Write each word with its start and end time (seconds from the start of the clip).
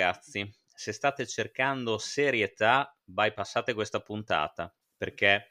Ragazzi. 0.00 0.50
Se 0.74 0.92
state 0.92 1.26
cercando 1.26 1.98
serietà, 1.98 2.96
bypassate 3.04 3.74
questa 3.74 4.00
puntata, 4.00 4.74
perché 4.96 5.50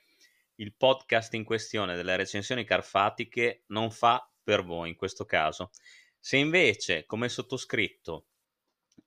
il 0.56 0.74
podcast 0.74 1.36
in 1.36 1.44
questione 1.44 1.96
delle 1.96 2.16
recensioni 2.16 2.64
carfatiche 2.64 3.66
non 3.68 3.92
fa 3.92 4.28
per 4.44 4.64
voi 4.64 4.90
in 4.90 4.96
questo 4.96 5.26
caso. 5.26 5.70
Se 6.20 6.38
invece, 6.38 7.06
come 7.06 7.30
sottoscritto, 7.30 8.30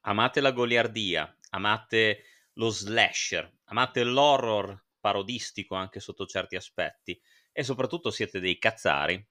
amate 0.03 0.41
la 0.41 0.53
goliardia, 0.53 1.37
amate 1.51 2.23
lo 2.53 2.69
slasher, 2.69 3.53
amate 3.65 4.05
l'horror 4.05 4.81
parodistico 5.01 5.75
anche 5.75 5.99
sotto 5.99 6.25
certi 6.25 6.55
aspetti 6.55 7.21
e 7.51 7.65
soprattutto 7.65 8.13
siete 8.13 8.39
dei 8.39 8.59
cazzari, 8.59 9.27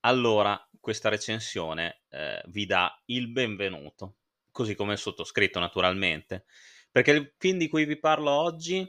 allora 0.00 0.60
questa 0.80 1.08
recensione 1.08 2.02
eh, 2.08 2.42
vi 2.46 2.66
dà 2.66 3.00
il 3.06 3.30
benvenuto, 3.30 4.16
così 4.52 4.74
come 4.76 4.92
il 4.92 4.98
sottoscritto 4.98 5.58
naturalmente, 5.58 6.44
perché 6.90 7.10
il 7.10 7.34
film 7.38 7.58
di 7.58 7.68
cui 7.68 7.84
vi 7.84 7.98
parlo 7.98 8.30
oggi 8.30 8.88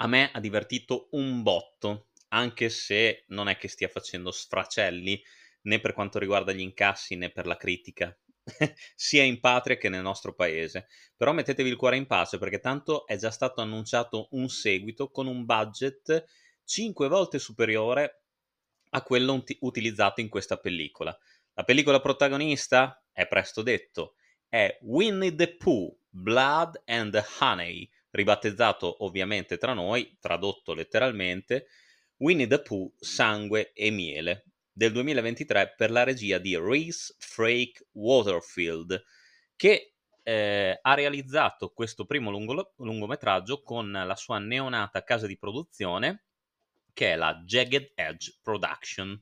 a 0.00 0.06
me 0.06 0.30
ha 0.32 0.40
divertito 0.40 1.08
un 1.12 1.42
botto, 1.42 2.08
anche 2.28 2.68
se 2.68 3.24
non 3.28 3.48
è 3.48 3.56
che 3.56 3.68
stia 3.68 3.88
facendo 3.88 4.30
sfracelli 4.30 5.22
né 5.62 5.80
per 5.80 5.92
quanto 5.92 6.18
riguarda 6.18 6.52
gli 6.52 6.60
incassi 6.60 7.16
né 7.16 7.30
per 7.30 7.46
la 7.46 7.56
critica, 7.56 8.16
sia 8.94 9.24
in 9.24 9.40
patria 9.40 9.76
che 9.76 9.88
nel 9.88 10.02
nostro 10.02 10.34
paese. 10.34 10.86
Però 11.16 11.32
mettetevi 11.32 11.68
il 11.68 11.76
cuore 11.76 11.96
in 11.96 12.06
pace 12.06 12.38
perché 12.38 12.60
tanto 12.60 13.06
è 13.06 13.16
già 13.16 13.30
stato 13.30 13.60
annunciato 13.60 14.28
un 14.32 14.48
seguito 14.48 15.10
con 15.10 15.26
un 15.26 15.44
budget 15.44 16.24
5 16.64 17.08
volte 17.08 17.38
superiore 17.38 18.22
a 18.90 19.02
quello 19.02 19.34
ut- 19.34 19.56
utilizzato 19.60 20.20
in 20.20 20.28
questa 20.28 20.58
pellicola. 20.58 21.16
La 21.54 21.64
pellicola 21.64 22.00
protagonista, 22.00 23.02
è 23.10 23.26
presto 23.26 23.62
detto, 23.62 24.14
è 24.48 24.78
Winnie 24.82 25.34
the 25.34 25.56
Pooh, 25.56 25.96
Blood 26.08 26.82
and 26.86 27.22
Honey, 27.40 27.88
ribattezzato 28.10 29.04
ovviamente 29.04 29.58
tra 29.58 29.74
noi, 29.74 30.16
tradotto 30.20 30.74
letteralmente, 30.74 31.66
Winnie 32.18 32.46
the 32.46 32.60
Pooh, 32.60 32.92
Sangue 32.96 33.72
e 33.72 33.90
Miele, 33.90 34.44
del 34.72 34.92
2023 34.92 35.74
per 35.76 35.90
la 35.90 36.04
regia 36.04 36.38
di 36.38 36.56
Reese 36.56 37.14
Frake 37.18 37.88
Waterfield, 37.92 39.02
che 39.56 39.94
eh, 40.22 40.78
ha 40.80 40.94
realizzato 40.94 41.70
questo 41.72 42.04
primo 42.04 42.30
lungo, 42.30 42.74
lungometraggio 42.76 43.62
con 43.62 43.90
la 43.90 44.16
sua 44.16 44.38
neonata 44.38 45.02
casa 45.02 45.26
di 45.26 45.38
produzione, 45.38 46.24
che 46.92 47.12
è 47.12 47.16
la 47.16 47.34
Jagged 47.44 47.92
Edge 47.94 48.38
Production. 48.42 49.20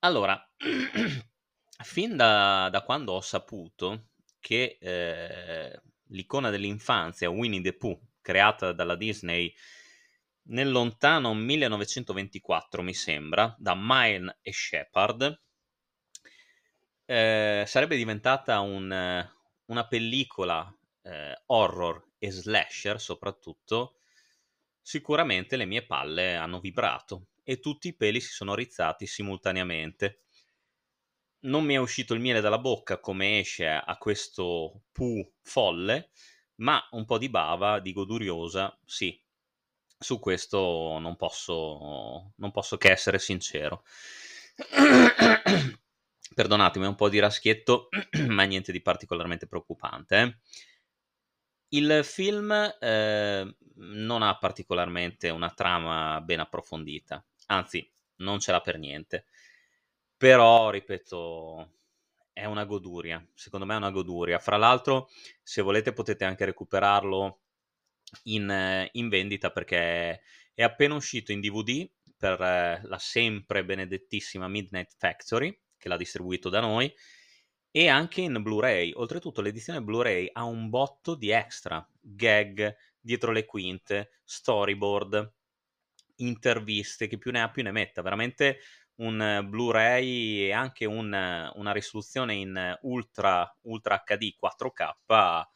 Allora, 0.00 0.40
fin 1.82 2.16
da, 2.16 2.68
da, 2.70 2.82
quando 2.82 3.12
ho 3.12 3.20
saputo 3.20 4.10
che 4.38 4.78
eh, 4.80 5.80
l'icona 6.08 6.50
dell'infanzia, 6.50 7.30
Winnie 7.30 7.62
the 7.62 7.74
Pooh, 7.74 7.98
creata 8.20 8.72
dalla 8.72 8.96
Disney 8.96 9.52
nel 10.48 10.70
lontano 10.70 11.34
1924, 11.34 12.82
mi 12.82 12.94
sembra, 12.94 13.54
da 13.58 13.74
Mine 13.76 14.38
e 14.42 14.52
Shepard, 14.52 15.42
eh, 17.06 17.64
sarebbe 17.66 17.96
diventata 17.96 18.60
un, 18.60 19.28
una 19.66 19.86
pellicola 19.86 20.74
eh, 21.02 21.42
horror 21.46 22.02
e 22.18 22.30
slasher 22.30 23.00
soprattutto, 23.00 23.98
sicuramente 24.80 25.56
le 25.56 25.64
mie 25.64 25.84
palle 25.84 26.34
hanno 26.34 26.60
vibrato 26.60 27.28
e 27.42 27.60
tutti 27.60 27.88
i 27.88 27.94
peli 27.94 28.20
si 28.20 28.32
sono 28.32 28.54
rizzati 28.54 29.06
simultaneamente. 29.06 30.23
Non 31.44 31.64
mi 31.64 31.74
è 31.74 31.78
uscito 31.78 32.14
il 32.14 32.20
miele 32.20 32.40
dalla 32.40 32.58
bocca 32.58 32.98
come 32.98 33.38
esce 33.38 33.68
a 33.68 33.96
questo 33.98 34.84
Pooh 34.92 35.32
folle, 35.42 36.10
ma 36.56 36.86
un 36.92 37.04
po' 37.04 37.18
di 37.18 37.28
bava, 37.28 37.80
di 37.80 37.92
goduriosa, 37.92 38.78
sì, 38.84 39.20
su 39.98 40.18
questo 40.18 40.98
non 40.98 41.16
posso, 41.16 42.32
non 42.36 42.50
posso 42.50 42.76
che 42.78 42.90
essere 42.90 43.18
sincero. 43.18 43.84
Perdonatemi, 46.34 46.86
un 46.86 46.94
po' 46.94 47.08
di 47.08 47.18
raschietto, 47.18 47.88
ma 48.28 48.44
niente 48.44 48.72
di 48.72 48.80
particolarmente 48.80 49.46
preoccupante. 49.46 50.16
Eh. 50.20 50.36
Il 51.76 52.04
film 52.04 52.52
eh, 52.52 53.56
non 53.74 54.22
ha 54.22 54.38
particolarmente 54.38 55.28
una 55.28 55.50
trama 55.50 56.20
ben 56.20 56.40
approfondita, 56.40 57.24
anzi, 57.46 57.90
non 58.16 58.40
ce 58.40 58.52
l'ha 58.52 58.60
per 58.60 58.78
niente. 58.78 59.26
Però, 60.16 60.70
ripeto, 60.70 61.72
è 62.32 62.44
una 62.44 62.64
goduria. 62.64 63.24
Secondo 63.34 63.66
me 63.66 63.74
è 63.74 63.78
una 63.78 63.90
goduria. 63.90 64.38
Fra 64.38 64.56
l'altro, 64.56 65.08
se 65.42 65.62
volete 65.62 65.92
potete 65.92 66.24
anche 66.24 66.44
recuperarlo 66.44 67.40
in, 68.24 68.88
in 68.92 69.08
vendita 69.08 69.50
perché 69.50 70.22
è 70.54 70.62
appena 70.62 70.94
uscito 70.94 71.32
in 71.32 71.40
DVD 71.40 71.88
per 72.16 72.40
eh, 72.40 72.80
la 72.84 72.98
sempre 72.98 73.64
benedettissima 73.64 74.48
Midnight 74.48 74.94
Factory, 74.96 75.58
che 75.76 75.88
l'ha 75.88 75.96
distribuito 75.96 76.48
da 76.48 76.60
noi, 76.60 76.92
e 77.70 77.88
anche 77.88 78.20
in 78.20 78.40
Blu-ray. 78.40 78.92
Oltretutto 78.94 79.40
l'edizione 79.42 79.82
Blu-ray 79.82 80.30
ha 80.32 80.44
un 80.44 80.70
botto 80.70 81.14
di 81.14 81.30
extra, 81.30 81.86
gag, 82.00 82.74
dietro 83.00 83.32
le 83.32 83.44
quinte, 83.44 84.20
storyboard, 84.24 85.32
interviste, 86.16 87.08
che 87.08 87.18
più 87.18 87.30
ne 87.32 87.42
ha 87.42 87.50
più 87.50 87.62
ne 87.62 87.72
metta. 87.72 88.00
Veramente 88.00 88.60
un 88.96 89.44
Blu-ray 89.48 90.46
e 90.46 90.52
anche 90.52 90.84
un, 90.84 91.06
una 91.54 91.72
risoluzione 91.72 92.34
in 92.34 92.78
Ultra, 92.82 93.52
Ultra 93.62 94.02
HD 94.04 94.34
4K 94.36 95.48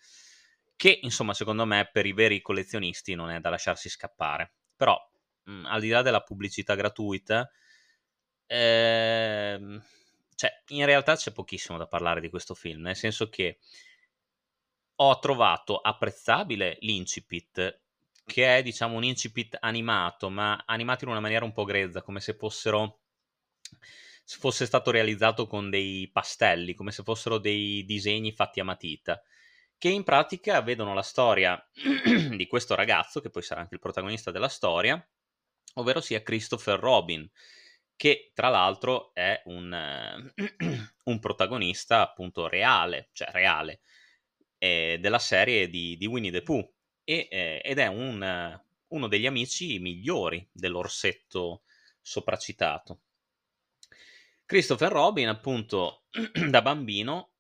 che 0.76 1.00
insomma 1.03 1.34
secondo 1.34 1.65
me 1.65 1.88
per 1.93 2.06
i 2.06 2.12
veri 2.12 2.41
collezionisti 2.41 3.15
non 3.15 3.31
è 3.31 3.41
da 3.41 3.50
lasciarsi 3.50 3.88
scappare. 3.88 4.53
Però 4.77 4.97
mh, 5.44 5.53
mhmm, 5.53 5.66
al 5.66 5.81
di 5.81 5.88
là 5.88 6.03
della 6.03 6.22
pubblicità 6.22 6.75
gratuita, 6.75 7.50
ehm, 8.47 9.82
cioè, 10.34 10.62
in 10.69 10.84
realtà 10.87 11.16
c'è 11.16 11.32
pochissimo 11.32 11.78
da 11.78 11.87
parlare 11.87 12.21
di 12.21 12.31
questo 12.31 12.54
film, 12.54 12.82
nel 12.82 12.97
senso 12.97 13.28
che 13.28 13.59
ho 15.00 15.19
trovato 15.19 15.78
apprezzabile 15.78 16.77
l'incipit, 16.81 17.81
che 18.25 18.56
è 18.59 18.62
diciamo 18.62 18.97
un 18.97 19.04
incipit 19.04 19.56
animato, 19.60 20.28
ma 20.28 20.62
animato 20.66 21.04
in 21.04 21.10
una 21.10 21.21
maniera 21.21 21.44
un 21.44 21.53
po' 21.53 21.65
grezza, 21.65 22.03
come 22.03 22.21
se 22.21 22.34
fossero 22.34 23.00
se 23.04 23.07
fosse 24.24 24.66
stato 24.66 24.90
realizzato 24.90 25.46
con 25.46 25.70
dei 25.70 26.08
pastelli, 26.12 26.74
come 26.74 26.92
se 26.92 27.02
fossero 27.02 27.38
dei 27.38 27.84
disegni 27.84 28.32
fatti 28.32 28.60
a 28.60 28.64
matita 28.64 29.22
che 29.78 29.88
in 29.88 30.02
pratica 30.02 30.60
vedono 30.60 30.92
la 30.92 31.02
storia 31.02 31.64
di 32.36 32.46
questo 32.48 32.74
ragazzo, 32.74 33.20
che 33.20 33.30
poi 33.30 33.42
sarà 33.42 33.60
anche 33.60 33.74
il 33.74 33.80
protagonista 33.80 34.32
della 34.32 34.48
storia, 34.48 35.02
ovvero 35.74 36.00
sia 36.00 36.22
Christopher 36.22 36.78
Robin, 36.80 37.28
che 37.94 38.32
tra 38.34 38.48
l'altro 38.48 39.14
è 39.14 39.40
un, 39.46 40.32
un 41.04 41.18
protagonista 41.20 42.02
appunto 42.02 42.48
reale, 42.48 43.10
cioè 43.12 43.30
reale, 43.30 43.80
eh, 44.59 44.98
della 45.00 45.21
serie 45.21 45.68
di, 45.68 45.97
di, 45.97 46.06
Winnie 46.06 46.32
the 46.32 46.42
Pooh, 46.42 46.68
e, 47.04 47.28
eh, 47.30 47.62
ed 47.64 47.78
è 47.78 47.86
un, 47.86 48.60
uno 48.88 49.06
degli 49.06 49.26
amici 49.26 49.78
migliori 49.78 50.47
dell'orsetto 50.53 51.62
sopracitato. 52.00 53.03
Christopher 54.48 54.91
Robin, 54.91 55.28
appunto, 55.28 56.04
da 56.48 56.62
bambino 56.62 57.33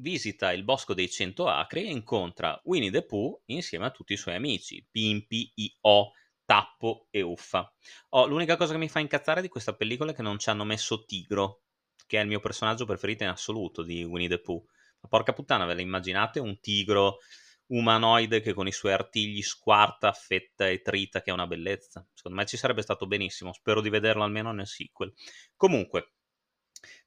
visita 0.00 0.52
il 0.52 0.64
bosco 0.64 0.94
dei 0.94 1.08
cento 1.08 1.46
acri 1.46 1.86
e 1.86 1.92
incontra 1.92 2.60
Winnie 2.64 2.90
the 2.90 3.04
Pooh 3.04 3.40
insieme 3.44 3.86
a 3.86 3.92
tutti 3.92 4.14
i 4.14 4.16
suoi 4.16 4.34
amici, 4.34 4.84
Pimpi, 4.90 5.52
I.O., 5.54 6.10
Tappo 6.44 7.06
e 7.10 7.22
Uffa. 7.22 7.72
Oh, 8.08 8.26
l'unica 8.26 8.56
cosa 8.56 8.72
che 8.72 8.80
mi 8.80 8.88
fa 8.88 8.98
incazzare 8.98 9.42
di 9.42 9.48
questa 9.48 9.76
pellicola 9.76 10.10
è 10.10 10.14
che 10.14 10.22
non 10.22 10.40
ci 10.40 10.50
hanno 10.50 10.64
messo 10.64 11.04
Tigro, 11.04 11.62
che 12.04 12.18
è 12.18 12.22
il 12.22 12.26
mio 12.26 12.40
personaggio 12.40 12.84
preferito 12.84 13.22
in 13.22 13.28
assoluto 13.28 13.84
di 13.84 14.02
Winnie 14.02 14.28
the 14.28 14.40
Pooh. 14.40 14.66
Ma 15.02 15.08
porca 15.08 15.32
puttana, 15.32 15.66
ve 15.66 15.74
la 15.74 15.82
immaginate 15.82 16.40
un 16.40 16.58
tigro 16.58 17.18
umanoide 17.66 18.40
che 18.40 18.54
con 18.54 18.66
i 18.66 18.72
suoi 18.72 18.92
artigli 18.92 19.40
squarta, 19.40 20.08
affetta 20.08 20.66
e 20.66 20.82
trita, 20.82 21.22
che 21.22 21.30
è 21.30 21.32
una 21.32 21.46
bellezza. 21.46 22.04
Secondo 22.12 22.38
me 22.38 22.46
ci 22.46 22.56
sarebbe 22.56 22.82
stato 22.82 23.06
benissimo, 23.06 23.52
spero 23.52 23.80
di 23.80 23.88
vederlo 23.88 24.24
almeno 24.24 24.50
nel 24.50 24.66
sequel. 24.66 25.14
Comunque, 25.54 26.15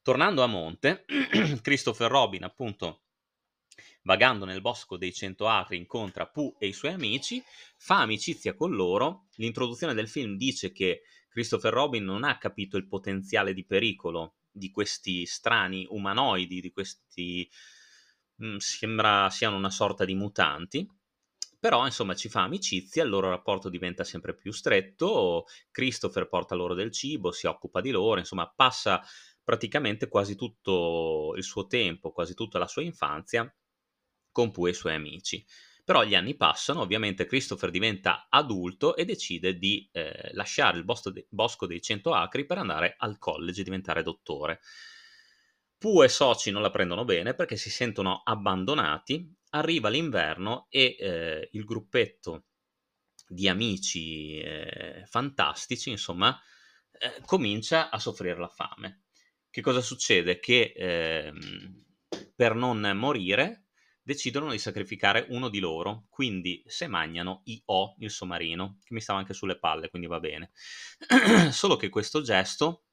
Tornando 0.01 0.43
a 0.43 0.47
monte, 0.47 1.05
Christopher 1.61 2.09
Robin, 2.09 2.43
appunto, 2.43 3.03
vagando 4.03 4.45
nel 4.45 4.61
bosco 4.61 4.97
dei 4.97 5.13
cento 5.13 5.47
acri, 5.47 5.77
incontra 5.77 6.27
Pooh 6.27 6.55
e 6.57 6.67
i 6.67 6.73
suoi 6.73 6.93
amici, 6.93 7.43
fa 7.77 8.01
amicizia 8.01 8.53
con 8.53 8.71
loro. 8.71 9.27
L'introduzione 9.35 9.93
del 9.93 10.07
film 10.07 10.35
dice 10.35 10.71
che 10.71 11.01
Christopher 11.29 11.73
Robin 11.73 12.03
non 12.03 12.23
ha 12.23 12.37
capito 12.37 12.77
il 12.77 12.87
potenziale 12.87 13.53
di 13.53 13.65
pericolo 13.65 14.35
di 14.51 14.71
questi 14.71 15.25
strani 15.25 15.85
umanoidi, 15.89 16.59
di 16.59 16.71
questi 16.71 17.49
mm, 18.43 18.57
sembra 18.57 19.29
siano 19.29 19.55
una 19.55 19.69
sorta 19.69 20.05
di 20.05 20.15
mutanti. 20.15 20.89
Però, 21.59 21.85
insomma, 21.85 22.15
ci 22.15 22.29
fa 22.29 22.43
amicizia, 22.43 23.03
il 23.03 23.09
loro 23.09 23.29
rapporto 23.29 23.67
diventa 23.67 24.05
sempre 24.05 24.33
più 24.33 24.51
stretto. 24.53 25.45
Christopher 25.71 26.29
porta 26.29 26.55
loro 26.55 26.73
del 26.73 26.89
cibo, 26.91 27.31
si 27.31 27.47
occupa 27.47 27.81
di 27.81 27.91
loro, 27.91 28.19
insomma, 28.19 28.49
passa 28.49 29.03
praticamente 29.49 30.09
quasi 30.09 30.35
tutto 30.35 31.33
il 31.35 31.41
suo 31.43 31.65
tempo, 31.65 32.11
quasi 32.11 32.35
tutta 32.35 32.59
la 32.59 32.67
sua 32.67 32.83
infanzia 32.83 33.51
con 34.31 34.51
Pooh 34.51 34.67
e 34.67 34.69
i 34.69 34.75
suoi 34.75 34.93
amici. 34.93 35.43
Però 35.83 36.03
gli 36.03 36.13
anni 36.13 36.35
passano, 36.35 36.81
ovviamente 36.81 37.25
Christopher 37.25 37.71
diventa 37.71 38.27
adulto 38.29 38.95
e 38.95 39.05
decide 39.05 39.57
di 39.57 39.89
eh, 39.91 40.29
lasciare 40.33 40.77
il 40.77 40.85
de- 40.85 41.25
bosco 41.29 41.65
dei 41.65 41.81
cento 41.81 42.13
acri 42.13 42.45
per 42.45 42.59
andare 42.59 42.93
al 42.99 43.17
college 43.17 43.61
e 43.61 43.63
diventare 43.63 44.03
dottore. 44.03 44.59
Pooh 45.79 46.03
e 46.03 46.09
Soci 46.09 46.51
non 46.51 46.61
la 46.61 46.69
prendono 46.69 47.03
bene 47.03 47.33
perché 47.33 47.55
si 47.55 47.71
sentono 47.71 48.21
abbandonati. 48.23 49.35
Arriva 49.49 49.89
l'inverno 49.89 50.67
e 50.69 50.95
eh, 50.99 51.49
il 51.53 51.63
gruppetto 51.63 52.43
di 53.27 53.47
amici 53.47 54.37
eh, 54.41 55.05
fantastici, 55.07 55.89
insomma, 55.89 56.39
eh, 56.91 57.23
comincia 57.25 57.89
a 57.89 57.97
soffrire 57.97 58.37
la 58.37 58.47
fame. 58.47 59.05
Che 59.51 59.61
cosa 59.61 59.81
succede? 59.81 60.39
Che 60.39 60.73
ehm, 60.75 61.85
per 62.35 62.53
non 62.53 62.91
morire 62.95 63.65
decidono 64.01 64.51
di 64.51 64.59
sacrificare 64.59 65.25
uno 65.29 65.49
di 65.49 65.59
loro, 65.59 66.05
quindi 66.09 66.63
se 66.67 66.87
mangiano 66.87 67.41
I.O., 67.45 67.95
il 67.99 68.11
sommarino, 68.11 68.77
che 68.83 68.93
mi 68.93 69.01
stava 69.01 69.19
anche 69.19 69.33
sulle 69.33 69.57
palle, 69.57 69.89
quindi 69.89 70.07
va 70.07 70.19
bene. 70.19 70.51
Solo 71.51 71.75
che 71.77 71.89
questo 71.89 72.21
gesto 72.21 72.85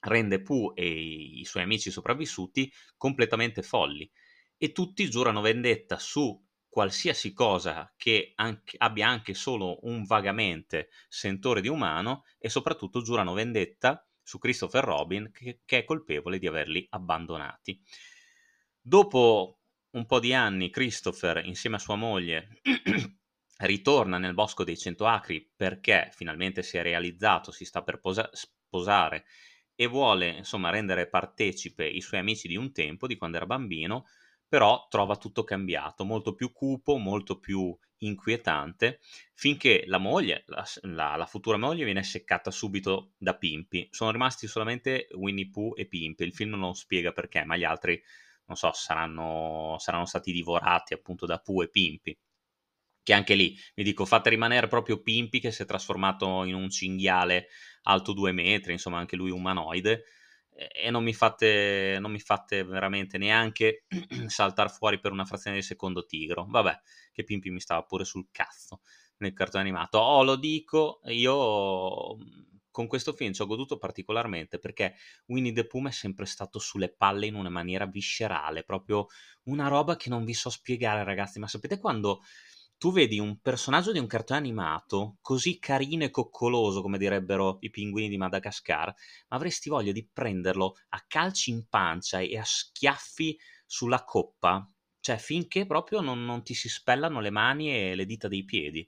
rende 0.00 0.42
Pooh 0.42 0.74
e 0.74 0.86
i 0.86 1.44
suoi 1.44 1.62
amici 1.62 1.90
sopravvissuti 1.90 2.70
completamente 2.96 3.62
folli 3.62 4.10
e 4.58 4.72
tutti 4.72 5.08
giurano 5.08 5.40
vendetta 5.40 5.98
su 5.98 6.38
qualsiasi 6.68 7.32
cosa 7.32 7.92
che 7.96 8.32
anche, 8.36 8.76
abbia 8.78 9.08
anche 9.08 9.32
solo 9.34 9.78
un 9.86 10.04
vagamente 10.04 10.88
sentore 11.08 11.60
di 11.60 11.68
umano 11.68 12.24
e 12.38 12.48
soprattutto 12.50 13.00
giurano 13.02 13.32
vendetta 13.32 14.06
su 14.24 14.38
Christopher 14.38 14.82
Robin 14.82 15.30
che, 15.30 15.60
che 15.64 15.78
è 15.78 15.84
colpevole 15.84 16.38
di 16.38 16.48
averli 16.48 16.84
abbandonati. 16.90 17.80
Dopo 18.80 19.60
un 19.90 20.06
po' 20.06 20.18
di 20.18 20.34
anni 20.34 20.70
Christopher, 20.70 21.44
insieme 21.44 21.76
a 21.76 21.78
sua 21.78 21.94
moglie, 21.94 22.60
ritorna 23.58 24.18
nel 24.18 24.34
bosco 24.34 24.64
dei 24.64 24.76
cento 24.76 25.06
acri 25.06 25.48
perché 25.54 26.10
finalmente 26.12 26.62
si 26.62 26.76
è 26.76 26.82
realizzato, 26.82 27.52
si 27.52 27.64
sta 27.64 27.82
per 27.82 28.00
posa- 28.00 28.28
sposare 28.32 29.24
e 29.76 29.86
vuole 29.86 30.28
insomma 30.28 30.70
rendere 30.70 31.08
partecipe 31.08 31.86
i 31.86 32.00
suoi 32.00 32.20
amici 32.20 32.48
di 32.48 32.56
un 32.56 32.72
tempo, 32.72 33.06
di 33.06 33.16
quando 33.16 33.36
era 33.36 33.46
bambino, 33.46 34.06
però 34.48 34.86
trova 34.88 35.16
tutto 35.16 35.44
cambiato, 35.44 36.04
molto 36.04 36.34
più 36.34 36.52
cupo, 36.52 36.96
molto 36.96 37.38
più 37.38 37.76
inquietante, 38.06 39.00
finché 39.34 39.84
la 39.86 39.98
moglie, 39.98 40.44
la, 40.46 40.64
la, 40.82 41.16
la, 41.16 41.26
futura 41.26 41.56
moglie, 41.56 41.84
viene 41.84 42.02
seccata 42.02 42.50
subito 42.50 43.12
da 43.16 43.36
Pimpi. 43.36 43.88
Sono 43.90 44.10
rimasti 44.10 44.46
solamente 44.46 45.08
Winnie 45.12 45.48
Pooh 45.50 45.74
e 45.76 45.86
Pimpi. 45.86 46.24
Il 46.24 46.32
film 46.32 46.54
non 46.54 46.74
spiega 46.74 47.12
perché, 47.12 47.44
ma 47.44 47.56
gli 47.56 47.64
altri 47.64 48.00
non 48.46 48.56
so, 48.56 48.72
saranno, 48.72 49.76
saranno 49.78 50.06
stati 50.06 50.32
divorati 50.32 50.94
appunto 50.94 51.26
da 51.26 51.38
Pooh 51.38 51.62
e 51.62 51.70
Pimpi. 51.70 52.16
Che 53.02 53.12
anche 53.12 53.34
lì, 53.34 53.56
mi 53.76 53.84
dico, 53.84 54.06
fate 54.06 54.30
rimanere 54.30 54.66
proprio 54.66 55.02
Pimpi 55.02 55.38
che 55.38 55.50
si 55.50 55.62
è 55.62 55.66
trasformato 55.66 56.44
in 56.44 56.54
un 56.54 56.70
cinghiale 56.70 57.48
alto 57.82 58.12
due 58.12 58.32
metri, 58.32 58.72
insomma 58.72 58.98
anche 58.98 59.16
lui 59.16 59.30
umanoide, 59.30 60.04
e 60.54 60.90
non 60.90 61.02
mi 61.02 61.12
fate, 61.14 61.98
non 62.00 62.10
mi 62.12 62.20
fate 62.20 62.64
veramente 62.64 63.18
neanche 63.18 63.84
saltare 64.26 64.68
fuori 64.68 65.00
per 65.00 65.12
una 65.12 65.24
frazione 65.24 65.56
di 65.56 65.62
secondo 65.62 66.04
tigro. 66.06 66.46
Vabbè, 66.48 66.80
che 67.12 67.24
Pimpi 67.24 67.50
mi 67.50 67.60
stava 67.60 67.82
pure 67.82 68.04
sul 68.04 68.28
cazzo 68.30 68.80
nel 69.18 69.32
cartone 69.32 69.64
animato. 69.64 69.98
Oh, 69.98 70.22
lo 70.22 70.36
dico, 70.36 71.00
io 71.06 72.16
con 72.70 72.88
questo 72.88 73.12
film 73.12 73.32
ci 73.32 73.40
ho 73.40 73.46
goduto 73.46 73.78
particolarmente 73.78 74.58
perché 74.58 74.96
Winnie 75.26 75.52
the 75.52 75.64
Pooh 75.64 75.86
è 75.86 75.92
sempre 75.92 76.26
stato 76.26 76.58
sulle 76.58 76.92
palle 76.92 77.26
in 77.26 77.36
una 77.36 77.48
maniera 77.48 77.86
viscerale, 77.86 78.64
proprio 78.64 79.06
una 79.44 79.68
roba 79.68 79.94
che 79.96 80.08
non 80.08 80.24
vi 80.24 80.34
so 80.34 80.50
spiegare 80.50 81.04
ragazzi, 81.04 81.38
ma 81.38 81.46
sapete 81.46 81.78
quando 81.78 82.22
tu 82.84 82.92
vedi 82.92 83.18
un 83.18 83.40
personaggio 83.40 83.92
di 83.92 83.98
un 83.98 84.06
cartone 84.06 84.40
animato 84.40 85.16
così 85.22 85.58
carino 85.58 86.04
e 86.04 86.10
coccoloso 86.10 86.82
come 86.82 86.98
direbbero 86.98 87.56
i 87.60 87.70
pinguini 87.70 88.10
di 88.10 88.18
Madagascar, 88.18 88.88
ma 89.28 89.36
avresti 89.36 89.70
voglia 89.70 89.90
di 89.90 90.06
prenderlo 90.06 90.76
a 90.90 91.02
calci 91.08 91.48
in 91.48 91.66
pancia 91.66 92.18
e 92.18 92.36
a 92.36 92.44
schiaffi 92.44 93.38
sulla 93.64 94.04
coppa, 94.04 94.70
cioè 95.00 95.16
finché 95.16 95.64
proprio 95.64 96.02
non, 96.02 96.26
non 96.26 96.42
ti 96.42 96.52
si 96.52 96.68
spellano 96.68 97.20
le 97.20 97.30
mani 97.30 97.74
e 97.74 97.94
le 97.94 98.04
dita 98.04 98.28
dei 98.28 98.44
piedi. 98.44 98.86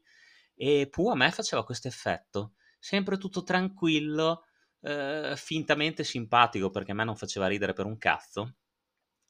E 0.55 0.89
Pooh 0.91 1.13
a 1.13 1.17
me 1.17 1.31
faceva 1.31 1.65
questo 1.65 1.89
effetto 1.89 2.53
sempre 2.79 3.17
tutto 3.17 3.45
tranquillo, 3.45 4.45
eh, 4.83 5.33
fintamente 5.39 6.05
simpatico 6.05 6.69
perché 6.69 6.93
a 6.93 6.95
me 6.95 7.05
non 7.05 7.17
faceva 7.17 7.47
ridere 7.47 7.73
per 7.73 7.87
un 7.87 7.97
cazzo. 7.97 8.57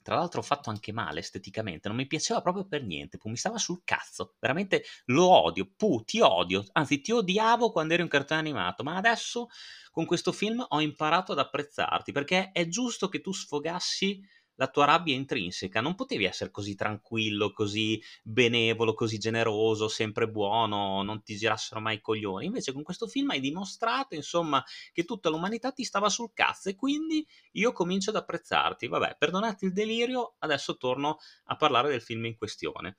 Tra 0.07 0.15
l'altro 0.15 0.41
fatto 0.41 0.71
anche 0.71 0.93
male 0.93 1.19
esteticamente, 1.19 1.89
non 1.89 1.97
mi 1.97 2.07
piaceva 2.07 2.41
proprio 2.41 2.65
per 2.65 2.85
niente, 2.85 3.19
mi 3.25 3.37
stava 3.37 3.59
sul 3.59 3.81
cazzo, 3.83 4.37
veramente 4.39 4.85
lo 5.07 5.27
odio, 5.29 5.69
Puh, 5.77 6.05
ti 6.05 6.21
odio, 6.21 6.65
anzi 6.75 7.01
ti 7.01 7.11
odiavo 7.11 7.73
quando 7.73 7.95
eri 7.95 8.03
un 8.03 8.09
cartone 8.09 8.39
animato, 8.39 8.85
ma 8.85 8.95
adesso 8.95 9.49
con 9.91 10.05
questo 10.07 10.31
film 10.31 10.65
ho 10.69 10.81
imparato 10.81 11.33
ad 11.33 11.41
apprezzarti, 11.41 12.13
perché 12.13 12.53
è 12.53 12.69
giusto 12.69 13.09
che 13.09 13.21
tu 13.21 13.33
sfogassi 13.33 14.23
la 14.57 14.69
tua 14.69 14.85
rabbia 14.85 15.15
intrinseca, 15.15 15.81
non 15.81 15.95
potevi 15.95 16.25
essere 16.25 16.51
così 16.51 16.75
tranquillo, 16.75 17.53
così 17.53 18.03
benevolo, 18.23 18.95
così 18.95 19.19
generoso, 19.19 19.89
sempre 19.89 20.29
buono, 20.29 21.03
non 21.03 21.23
ti 21.23 21.37
girassero 21.37 21.81
mai 21.81 21.97
i 21.97 22.01
coglioni. 22.01 22.47
Invece 22.47 22.73
con 22.73 22.83
questo 22.83 23.07
film 23.07 23.31
hai 23.31 23.41
dimostrato, 23.41 24.15
insomma, 24.15 24.63
che 24.93 25.05
tutta 25.05 25.29
l'umanità 25.29 25.73
ti 25.73 25.85
stava 25.85 26.09
sul 26.09 26.33
cazzo 26.33 26.69
e 26.69 26.75
quindi 26.75 27.27
io 27.53 27.73
comincio 27.73 28.11
ad 28.11 28.17
apprezzarti. 28.17 28.89
Vabbè, 28.89 29.17
perdonate 29.19 29.67
il 29.67 29.73
delirio, 29.73 30.35
adesso 30.39 30.77
torno 30.77 31.19
a 31.45 31.57
parlare 31.57 31.89
del 31.89 32.03
film 32.03 32.25
in 32.25 32.37
questione. 32.37 32.97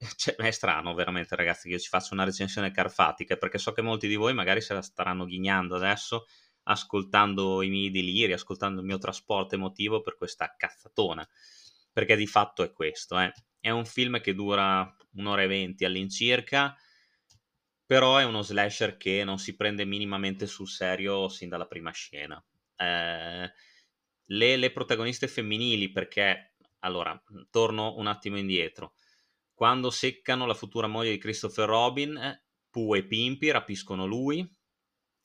Cioè, 0.16 0.34
è 0.36 0.50
strano 0.50 0.94
veramente 0.94 1.36
ragazzi 1.36 1.68
che 1.68 1.74
io 1.74 1.80
ci 1.80 1.88
faccia 1.88 2.14
una 2.14 2.24
recensione 2.24 2.70
carfatica 2.70 3.36
perché 3.36 3.58
so 3.58 3.72
che 3.72 3.82
molti 3.82 4.08
di 4.08 4.14
voi 4.14 4.32
magari 4.32 4.62
se 4.62 4.72
la 4.72 4.80
staranno 4.80 5.26
ghignando 5.26 5.76
adesso 5.76 6.24
ascoltando 6.70 7.62
i 7.62 7.68
miei 7.68 7.90
deliri, 7.90 8.32
ascoltando 8.32 8.80
il 8.80 8.86
mio 8.86 8.98
trasporto 8.98 9.56
emotivo 9.56 10.00
per 10.00 10.16
questa 10.16 10.54
cazzatona. 10.56 11.28
Perché 11.92 12.16
di 12.16 12.26
fatto 12.26 12.62
è 12.62 12.72
questo, 12.72 13.18
eh. 13.18 13.32
È 13.58 13.70
un 13.70 13.84
film 13.84 14.20
che 14.20 14.34
dura 14.34 14.96
un'ora 15.14 15.42
e 15.42 15.46
venti 15.46 15.84
all'incirca, 15.84 16.74
però 17.84 18.16
è 18.16 18.24
uno 18.24 18.42
slasher 18.42 18.96
che 18.96 19.24
non 19.24 19.38
si 19.38 19.56
prende 19.56 19.84
minimamente 19.84 20.46
sul 20.46 20.68
serio 20.68 21.28
sin 21.28 21.48
dalla 21.48 21.66
prima 21.66 21.90
scena. 21.90 22.42
Eh, 22.76 23.52
le, 24.24 24.56
le 24.56 24.70
protagoniste 24.70 25.26
femminili, 25.26 25.90
perché, 25.90 26.54
allora, 26.78 27.20
torno 27.50 27.96
un 27.96 28.06
attimo 28.06 28.38
indietro. 28.38 28.94
Quando 29.52 29.90
seccano 29.90 30.46
la 30.46 30.54
futura 30.54 30.86
moglie 30.86 31.10
di 31.10 31.18
Christopher 31.18 31.68
Robin, 31.68 32.16
eh, 32.16 32.44
Pooh 32.70 32.94
e 32.94 33.04
Pimpi 33.04 33.50
rapiscono 33.50 34.06
lui, 34.06 34.48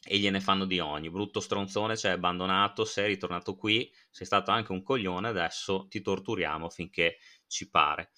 e 0.05 0.17
gliene 0.17 0.39
fanno 0.39 0.65
di 0.65 0.79
ogni. 0.79 1.09
Brutto 1.09 1.39
stronzone, 1.39 1.97
cioè 1.97 2.11
abbandonato, 2.11 2.85
sei 2.85 3.07
ritornato 3.07 3.55
qui, 3.55 3.91
sei 4.09 4.25
stato 4.25 4.51
anche 4.51 4.71
un 4.71 4.83
coglione, 4.83 5.27
adesso 5.27 5.87
ti 5.89 6.01
torturiamo 6.01 6.69
finché 6.69 7.17
ci 7.47 7.69
pare. 7.69 8.11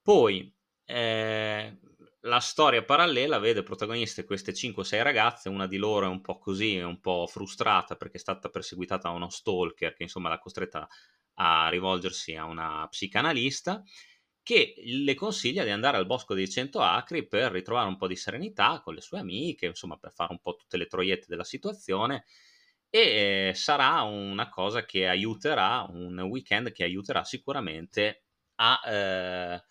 Poi 0.00 0.52
eh, 0.84 1.78
la 2.20 2.40
storia 2.40 2.82
parallela 2.84 3.38
vede 3.38 3.62
protagoniste 3.62 4.24
queste 4.24 4.52
5-6 4.52 5.02
ragazze, 5.02 5.48
una 5.48 5.66
di 5.66 5.76
loro 5.76 6.06
è 6.06 6.08
un 6.08 6.20
po' 6.20 6.38
così, 6.38 6.76
è 6.76 6.84
un 6.84 7.00
po' 7.00 7.26
frustrata 7.26 7.96
perché 7.96 8.16
è 8.16 8.20
stata 8.20 8.48
perseguitata 8.48 9.08
da 9.08 9.14
uno 9.14 9.28
stalker 9.28 9.92
che 9.94 10.04
insomma 10.04 10.28
l'ha 10.28 10.38
costretta 10.38 10.88
a 11.34 11.68
rivolgersi 11.68 12.34
a 12.36 12.44
una 12.44 12.86
psicanalista 12.88 13.82
che 14.42 14.74
le 14.84 15.14
consiglia 15.14 15.64
di 15.64 15.70
andare 15.70 15.96
al 15.96 16.06
bosco 16.06 16.34
dei 16.34 16.48
cento 16.48 16.80
acri 16.80 17.26
per 17.26 17.52
ritrovare 17.52 17.88
un 17.88 17.96
po' 17.96 18.06
di 18.08 18.16
serenità 18.16 18.80
con 18.82 18.94
le 18.94 19.00
sue 19.00 19.18
amiche, 19.18 19.66
insomma 19.66 19.96
per 19.96 20.12
fare 20.12 20.32
un 20.32 20.40
po' 20.40 20.56
tutte 20.56 20.76
le 20.76 20.86
troiette 20.86 21.26
della 21.28 21.44
situazione 21.44 22.24
e 22.90 23.48
eh, 23.48 23.54
sarà 23.54 24.02
una 24.02 24.48
cosa 24.48 24.84
che 24.84 25.08
aiuterà, 25.08 25.86
un 25.88 26.18
weekend 26.20 26.72
che 26.72 26.84
aiuterà 26.84 27.24
sicuramente 27.24 28.24
a 28.56 28.80
eh, 28.86 29.62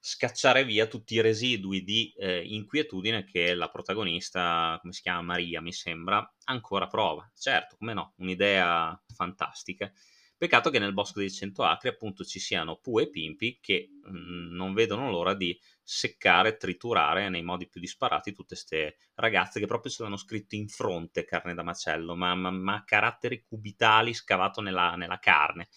scacciare 0.00 0.64
via 0.64 0.86
tutti 0.86 1.14
i 1.14 1.20
residui 1.20 1.82
di 1.82 2.12
eh, 2.16 2.42
inquietudine 2.44 3.24
che 3.24 3.54
la 3.54 3.68
protagonista, 3.68 4.78
come 4.80 4.92
si 4.92 5.02
chiama 5.02 5.20
Maria 5.22 5.60
mi 5.60 5.72
sembra, 5.72 6.34
ancora 6.44 6.86
prova. 6.86 7.28
Certo, 7.36 7.76
come 7.76 7.92
no, 7.92 8.14
un'idea 8.18 8.98
fantastica. 9.14 9.92
Peccato 10.38 10.68
che 10.68 10.78
nel 10.78 10.92
bosco 10.92 11.20
dei 11.20 11.30
cento 11.30 11.62
acri 11.62 11.88
appunto 11.88 12.22
ci 12.22 12.38
siano 12.38 12.76
Pooh 12.76 13.00
e 13.00 13.08
Pimpi 13.08 13.58
che 13.58 13.88
mh, 14.02 14.18
mm, 14.18 14.54
non 14.54 14.74
vedono 14.74 15.10
l'ora 15.10 15.32
di 15.32 15.58
seccare, 15.82 16.58
triturare 16.58 17.30
nei 17.30 17.42
modi 17.42 17.68
più 17.68 17.80
disparati 17.80 18.32
tutte 18.32 18.54
queste 18.54 18.98
ragazze 19.14 19.60
che 19.60 19.66
proprio 19.66 19.90
ce 19.90 20.02
l'hanno 20.02 20.18
scritto 20.18 20.54
in 20.54 20.68
fronte 20.68 21.24
carne 21.24 21.54
da 21.54 21.62
macello, 21.62 22.14
ma, 22.14 22.34
ma, 22.34 22.50
ma 22.50 22.84
caratteri 22.84 23.44
cubitali 23.44 24.12
scavato 24.12 24.60
nella, 24.60 24.94
nella 24.94 25.18
carne. 25.18 25.68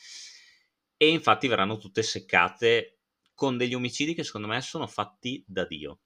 E 0.97 1.07
infatti 1.07 1.47
verranno 1.47 1.77
tutte 1.77 2.03
seccate 2.03 2.99
con 3.33 3.55
degli 3.55 3.73
omicidi 3.73 4.13
che 4.13 4.25
secondo 4.25 4.47
me 4.47 4.59
sono 4.59 4.87
fatti 4.87 5.41
da 5.47 5.65
Dio. 5.65 6.01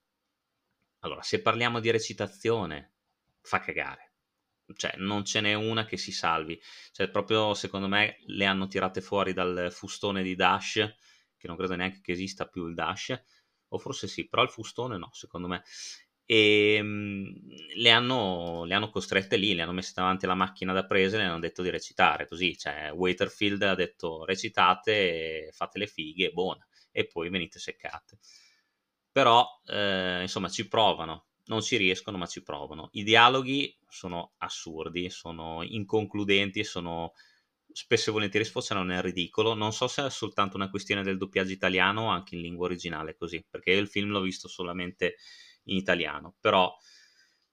Allora, 1.00 1.22
se 1.22 1.42
parliamo 1.42 1.80
di 1.80 1.90
recitazione, 1.90 2.94
fa 3.40 3.58
cagare. 3.58 4.13
Cioè 4.76 4.94
non 4.98 5.24
ce 5.24 5.40
n'è 5.40 5.54
una 5.54 5.84
che 5.84 5.96
si 5.96 6.12
salvi. 6.12 6.60
Cioè, 6.92 7.08
proprio 7.10 7.54
secondo 7.54 7.88
me 7.88 8.18
le 8.26 8.44
hanno 8.44 8.66
tirate 8.66 9.00
fuori 9.00 9.32
dal 9.32 9.68
fustone 9.70 10.22
di 10.22 10.34
Dash, 10.34 10.74
che 11.36 11.46
non 11.46 11.56
credo 11.56 11.74
neanche 11.76 12.00
che 12.00 12.12
esista 12.12 12.46
più 12.46 12.66
il 12.66 12.74
Dash, 12.74 13.20
o 13.68 13.78
forse 13.78 14.06
sì, 14.08 14.28
però 14.28 14.42
il 14.42 14.50
fustone 14.50 14.96
no, 14.98 15.10
secondo 15.12 15.48
me. 15.48 15.62
E 16.26 16.80
mh, 16.82 17.76
le, 17.76 17.90
hanno, 17.90 18.64
le 18.64 18.74
hanno 18.74 18.88
costrette 18.90 19.36
lì, 19.36 19.54
le 19.54 19.62
hanno 19.62 19.72
messe 19.72 19.92
davanti 19.94 20.24
alla 20.24 20.34
macchina 20.34 20.72
da 20.72 20.86
presa 20.86 21.16
e 21.16 21.20
le 21.20 21.26
hanno 21.26 21.38
detto 21.38 21.62
di 21.62 21.70
recitare 21.70 22.26
così. 22.26 22.56
Cioè, 22.56 22.90
Waterfield 22.92 23.62
ha 23.62 23.74
detto 23.74 24.24
recitate, 24.24 25.50
fate 25.52 25.78
le 25.78 25.86
fighe, 25.86 26.30
buona, 26.30 26.66
e 26.90 27.06
poi 27.06 27.28
venite 27.28 27.58
seccate. 27.58 28.18
Però, 29.12 29.46
eh, 29.66 30.22
insomma, 30.22 30.48
ci 30.48 30.66
provano 30.68 31.26
non 31.46 31.62
ci 31.62 31.76
riescono, 31.76 32.16
ma 32.16 32.26
ci 32.26 32.42
provano. 32.42 32.88
I 32.92 33.02
dialoghi 33.02 33.76
sono 33.88 34.34
assurdi, 34.38 35.10
sono 35.10 35.62
inconcludenti, 35.62 36.64
sono 36.64 37.12
spesso 37.72 38.10
e 38.10 38.12
volentieri 38.12 38.44
sfociano 38.44 38.82
nel 38.82 39.02
ridicolo. 39.02 39.54
Non 39.54 39.72
so 39.72 39.88
se 39.88 40.06
è 40.06 40.10
soltanto 40.10 40.56
una 40.56 40.70
questione 40.70 41.02
del 41.02 41.18
doppiaggio 41.18 41.52
italiano 41.52 42.02
o 42.02 42.08
anche 42.08 42.34
in 42.34 42.40
lingua 42.42 42.66
originale 42.66 43.16
così, 43.16 43.44
perché 43.48 43.72
io 43.72 43.80
il 43.80 43.88
film 43.88 44.10
l'ho 44.10 44.20
visto 44.20 44.48
solamente 44.48 45.16
in 45.64 45.76
italiano, 45.76 46.34
però 46.40 46.74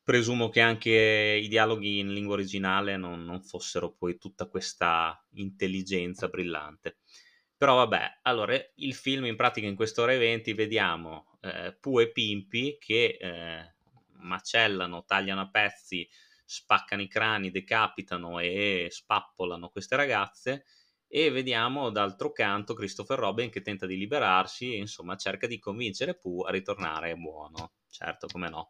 presumo 0.03 0.50
che 0.50 0.62
anche 0.62 1.39
i 1.41 1.48
dialoghi 1.48 2.00
in 2.00 2.13
lingua 2.13 2.33
originale 2.33 2.98
non, 2.98 3.24
non 3.24 3.41
fossero 3.41 3.93
poi 3.93 4.17
tutta 4.17 4.48
questa 4.48 5.24
intelligenza 5.33 6.27
brillante. 6.27 6.98
Però 7.57 7.75
vabbè, 7.75 8.19
allora 8.24 8.55
il 8.75 8.95
film 8.95 9.25
in 9.25 9.36
pratica 9.36 9.67
in 9.67 9.75
quest'ora 9.75 10.13
e 10.13 10.17
20 10.17 10.53
vediamo 10.53 11.38
eh, 11.41 11.77
e 12.01 12.12
Pimpi 12.12 12.77
che 12.79 13.17
eh, 13.19 13.75
macellano, 14.21 15.03
tagliano 15.05 15.41
a 15.41 15.49
pezzi, 15.49 16.07
spaccano 16.45 17.01
i 17.01 17.07
crani, 17.07 17.51
decapitano 17.51 18.39
e 18.39 18.87
spappolano 18.89 19.69
queste 19.69 19.95
ragazze 19.95 20.65
e 21.07 21.29
vediamo 21.29 21.89
d'altro 21.89 22.31
canto 22.31 22.73
Christopher 22.73 23.19
Robin 23.19 23.49
che 23.49 23.61
tenta 23.61 23.85
di 23.85 23.97
liberarsi 23.97 24.73
e 24.73 24.77
insomma 24.77 25.17
cerca 25.17 25.45
di 25.47 25.59
convincere 25.59 26.17
Pooh 26.17 26.43
a 26.43 26.51
ritornare 26.51 27.15
buono. 27.15 27.73
Certo, 27.89 28.27
come 28.27 28.49
no. 28.49 28.69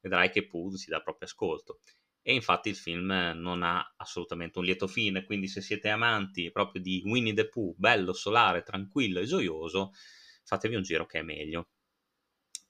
Vedrai 0.00 0.30
che 0.30 0.46
Pooh 0.46 0.74
si 0.76 0.90
dà 0.90 1.00
proprio 1.00 1.28
ascolto. 1.28 1.80
E 2.22 2.34
infatti 2.34 2.68
il 2.68 2.74
film 2.76 3.12
non 3.36 3.62
ha 3.62 3.94
assolutamente 3.98 4.58
un 4.58 4.64
lieto 4.64 4.88
fine, 4.88 5.24
quindi 5.24 5.46
se 5.46 5.60
siete 5.60 5.88
amanti 5.88 6.50
proprio 6.50 6.82
di 6.82 7.02
Winnie 7.04 7.34
the 7.34 7.48
Pooh, 7.48 7.74
bello, 7.76 8.12
solare, 8.12 8.62
tranquillo 8.62 9.20
e 9.20 9.24
gioioso, 9.26 9.92
fatevi 10.42 10.74
un 10.74 10.82
giro 10.82 11.06
che 11.06 11.20
è 11.20 11.22
meglio. 11.22 11.68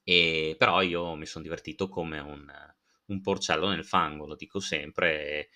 E, 0.09 0.55
però 0.57 0.83
io 0.83 1.17
mi 1.17 1.27
sono 1.27 1.43
divertito 1.43 1.89
come 1.89 2.21
un, 2.21 2.49
un, 3.07 3.21
porcello 3.21 3.69
nel 3.69 3.85
fango, 3.85 4.25
lo 4.25 4.37
dico 4.37 4.61
sempre, 4.61 5.29
e, 5.29 5.49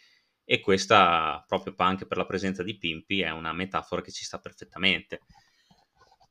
e 0.45 0.59
questa, 0.59 1.45
proprio 1.47 1.73
anche 1.77 2.05
per 2.05 2.17
la 2.17 2.27
presenza 2.27 2.65
di 2.65 2.77
Pimpi, 2.77 3.21
è 3.21 3.31
una 3.31 3.53
metafora 3.53 4.03
che 4.03 4.11
ci 4.11 4.25
sta 4.25 4.41
perfettamente. 4.41 5.21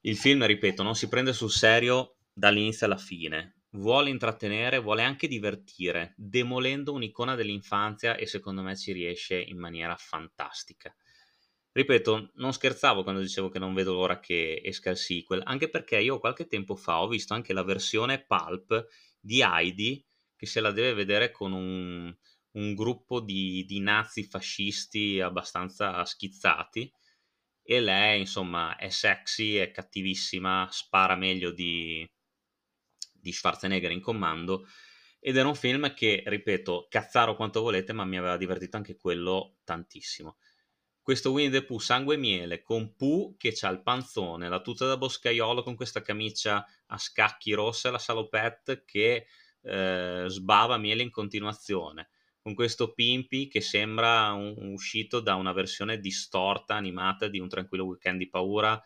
Il 0.02 0.18
film, 0.18 0.46
ripeto, 0.46 0.84
non 0.84 0.96
si 0.96 1.08
prende 1.08 1.32
sul 1.32 1.50
serio 1.50 2.18
dall'inizio 2.34 2.88
alla 2.88 2.98
fine, 2.98 3.62
vuole 3.72 4.10
intrattenere, 4.10 4.80
vuole 4.80 5.04
anche 5.04 5.30
divertire, 5.30 6.14
demolendo 6.18 6.92
un'icona 6.92 7.36
dell'infanzia 7.36 8.18
e 8.18 8.26
secondo 8.26 8.62
me 8.62 8.76
ci 8.76 8.92
riesce 8.92 9.40
in 9.40 9.58
maniera 9.58 9.96
fantastica 9.96 10.94
ripeto, 11.72 12.32
non 12.36 12.54
scherzavo 12.54 13.04
quando 13.04 13.22
dicevo 13.22 13.50
che 13.50 13.60
non 13.60 13.74
vedo 13.74 13.94
l'ora 13.94 14.20
che 14.20 14.62
esca 14.64 14.90
il 14.90 14.98
sequel, 14.98 15.42
anche 15.46 15.70
perché 15.70 16.00
io 16.00 16.20
qualche 16.20 16.48
tempo 16.48 16.76
fa 16.76 17.02
ho 17.02 17.08
visto 17.08 17.34
anche 17.34 17.54
la 17.54 17.64
versione 17.64 18.24
pulp 18.24 18.88
di 19.20 19.42
Heidi 19.42 20.04
che 20.36 20.46
se 20.46 20.62
la 20.62 20.72
deve 20.72 20.94
vedere 20.94 21.32
con 21.32 21.52
un, 21.52 22.16
un 22.52 22.74
gruppo 22.76 23.20
di, 23.20 23.66
di 23.66 23.80
nazi 23.82 24.24
fascisti 24.24 25.20
abbastanza 25.20 26.04
schizzati 26.06 26.92
e 27.62 27.82
lei 27.82 28.22
insomma 28.22 28.76
è 28.78 28.90
sexy, 28.90 29.56
è 29.56 29.72
cattivissima, 29.72 30.68
spara 30.72 31.16
meglio 31.16 31.52
di, 31.52 32.10
di 33.12 33.32
Schwarzenegger 33.32 33.92
in 33.92 34.02
comando 34.02 34.66
ed 35.20 35.36
era 35.36 35.48
un 35.48 35.56
film 35.56 35.94
che, 35.94 36.24
ripeto, 36.26 36.88
cazzaro 36.90 37.36
quanto 37.36 37.62
volete, 37.62 37.92
ma 37.92 38.06
mi 38.06 38.18
aveva 38.18 38.38
divertito 38.38 38.78
anche 38.78 38.96
quello 38.96 39.58
tantissimo 39.66 40.38
questo 41.10 41.32
Winnie 41.32 41.50
the 41.50 41.66
Pooh 41.66 41.80
sangue 41.80 42.13
e 42.13 42.18
miele 42.20 42.62
con 42.62 42.94
Pooh 42.96 43.36
che 43.36 43.58
ha 43.62 43.70
il 43.70 43.82
panzone, 43.82 44.48
la 44.48 44.62
tuta 44.62 44.86
da 44.86 44.96
boscaiolo 44.96 45.63
con 45.63 45.74
questa 45.74 46.04
camicia 46.04 46.63
a 46.86 46.98
scacchi 47.00 47.51
rossa 47.54 47.88
e 47.88 47.92
la 47.92 47.98
salopette 47.98 48.84
che 48.86 49.25
eh, 49.63 50.25
sbava 50.28 50.78
miele 50.78 51.01
in 51.01 51.10
continuazione. 51.10 52.12
Con 52.39 52.54
questo 52.54 52.94
Pimpi 52.94 53.48
che 53.48 53.60
sembra 53.60 54.34
un, 54.34 54.72
uscito 54.72 55.20
da 55.20 55.34
una 55.34 55.51
versione 55.51 56.00
distorta 56.00 56.75
animata 56.75 57.28
di 57.28 57.39
un 57.39 57.50
tranquillo 57.50 57.86
weekend 57.86 58.20
di 58.20 58.30
paura. 58.30 58.80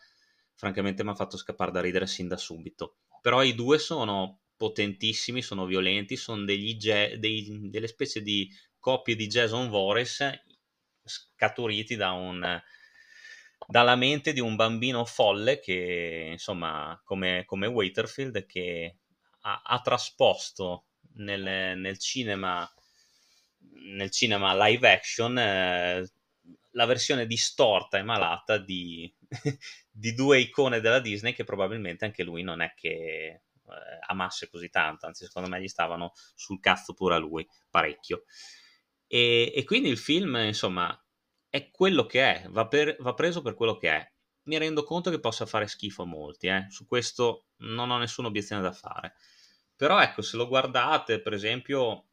Francamente 0.54 1.04
mi 1.04 1.10
ha 1.10 1.16
fatto 1.16 1.36
scappare 1.36 1.72
da 1.72 1.82
ridere 1.82 2.08
sin 2.08 2.30
da 2.30 2.38
subito. 2.38 3.00
Però 3.22 3.44
i 3.44 3.54
due 3.54 3.80
sono 3.80 4.44
potentissimi, 4.56 5.42
sono 5.42 5.66
violenti, 5.66 6.16
sono 6.16 6.46
degli, 6.46 6.78
dei, 6.78 7.70
delle 7.70 7.88
specie 7.88 8.22
di 8.22 8.50
coppie 8.80 9.18
di 9.18 9.28
Jason 9.28 9.68
Voorhees 9.68 10.22
scaturiti 11.04 11.96
da 11.96 12.12
un, 12.12 12.62
dalla 13.68 13.96
mente 13.96 14.34
di 14.34 14.40
un 14.40 14.56
bambino 14.56 15.06
folle 15.06 15.60
che, 15.60 16.30
insomma, 16.32 17.00
come, 17.04 17.44
come 17.46 17.68
Waterfield, 17.68 18.46
che 18.46 18.98
ha, 19.42 19.62
ha 19.64 19.82
trasposto 19.82 20.86
nel, 21.16 21.78
nel, 21.78 21.98
cinema, 22.00 22.70
nel 23.96 24.12
cinema 24.12 24.68
live 24.68 24.92
action 24.92 25.38
eh, 25.38 26.08
la 26.72 26.86
versione 26.86 27.26
distorta 27.26 27.98
e 27.98 28.04
malata 28.04 28.58
di, 28.58 29.14
di, 29.90 30.14
due 30.14 30.40
icone 30.40 30.80
della 30.80 31.00
Disney 31.00 31.34
che 31.34 31.44
probabilmente 31.44 32.06
anche 32.06 32.24
lui 32.24 32.42
non 32.42 32.62
è 32.62 32.74
che 32.76 32.90
eh, 32.90 33.42
amasse 34.08 34.50
così 34.50 34.70
tanto, 34.70 35.06
anzi 35.06 35.26
secondo 35.26 35.50
me 35.50 35.62
gli 35.62 35.68
stavano 35.68 36.14
sul 36.36 36.60
cazzo 36.60 36.94
pure 36.94 37.16
a 37.16 37.20
lui, 37.20 37.48
parecchio. 37.70 38.24
E, 39.14 39.52
e 39.54 39.64
quindi 39.64 39.90
il 39.90 40.00
film, 40.00 40.36
insomma, 40.38 41.00
è 41.48 41.70
quello 41.70 42.08
che 42.08 42.24
è, 42.24 42.48
va, 42.50 42.68
per, 42.68 42.96
va, 43.00 43.14
preso 43.14 43.44
per 43.44 43.54
quello 43.54 43.78
che 43.78 43.90
è. 43.92 44.12
Mi 44.46 44.58
rendo 44.58 44.84
conto 44.84 45.12
che 45.12 45.20
possa 45.20 45.46
fare 45.46 45.68
schifo 45.68 46.02
a 46.02 46.06
molti, 46.08 46.48
eh? 46.48 46.66
su 46.72 46.88
questo 46.88 47.50
non 47.58 47.92
ho 47.92 48.00
nessuna 48.00 48.30
obiezione 48.30 48.64
da 48.64 48.72
fare. 48.72 49.14
Però 49.76 50.02
ecco, 50.02 50.24
se 50.24 50.36
lo 50.36 50.48
guardate, 50.48 51.22
per 51.22 51.34
esempio, 51.34 52.08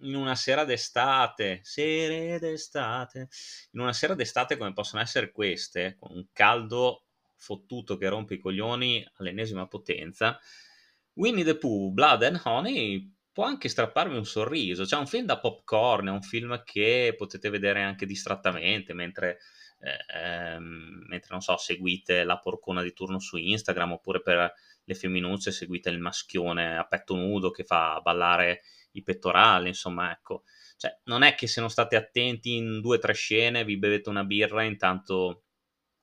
in 0.00 0.14
una 0.14 0.34
sera 0.34 0.64
d'estate, 0.64 1.60
sere 1.62 2.38
d'estate, 2.38 3.28
in 3.70 3.80
una 3.80 3.94
sera 3.94 4.14
d'estate 4.14 4.58
come 4.58 4.74
possono 4.74 5.00
essere 5.00 5.32
queste, 5.32 5.96
con 5.98 6.14
un 6.14 6.26
caldo 6.34 7.06
fottuto 7.34 7.96
che 7.96 8.10
rompe 8.10 8.34
i 8.34 8.38
coglioni 8.38 9.02
all'ennesima 9.14 9.66
potenza, 9.66 10.38
Winnie 11.14 11.44
the 11.44 11.56
Pooh, 11.56 11.92
Blood 11.92 12.24
and 12.24 12.42
Honey 12.44 13.10
può 13.32 13.44
anche 13.44 13.68
strapparvi 13.68 14.16
un 14.16 14.24
sorriso. 14.26 14.84
C'è 14.84 14.96
un 14.96 15.06
film 15.06 15.24
da 15.26 15.38
popcorn, 15.38 16.08
è 16.08 16.10
un 16.10 16.22
film 16.22 16.62
che 16.64 17.14
potete 17.16 17.48
vedere 17.48 17.82
anche 17.82 18.06
distrattamente 18.06 18.92
mentre, 18.92 19.38
eh, 19.80 20.58
mentre, 20.58 21.28
non 21.30 21.40
so, 21.40 21.56
seguite 21.56 22.24
la 22.24 22.38
porcona 22.38 22.82
di 22.82 22.92
turno 22.92 23.18
su 23.18 23.36
Instagram 23.36 23.92
oppure 23.92 24.20
per 24.22 24.52
le 24.84 24.94
femminucce 24.94 25.50
seguite 25.50 25.90
il 25.90 25.98
maschione 25.98 26.76
a 26.76 26.86
petto 26.86 27.14
nudo 27.14 27.50
che 27.50 27.64
fa 27.64 28.00
ballare 28.02 28.62
i 28.92 29.02
pettorali, 29.02 29.68
insomma, 29.68 30.12
ecco. 30.12 30.44
Cioè, 30.76 31.00
non 31.04 31.22
è 31.22 31.34
che 31.34 31.46
se 31.46 31.60
non 31.60 31.70
state 31.70 31.96
attenti 31.96 32.56
in 32.56 32.80
due 32.80 32.96
o 32.96 32.98
tre 33.00 33.14
scene 33.14 33.64
vi 33.64 33.78
bevete 33.78 34.08
una 34.08 34.24
birra 34.24 34.62
intanto 34.64 35.44